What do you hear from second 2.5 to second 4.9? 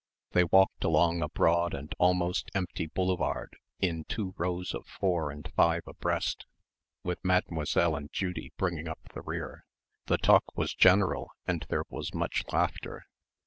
empty boulevard in two rows of